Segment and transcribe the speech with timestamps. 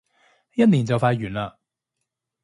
[0.55, 1.53] 一年就快完嘞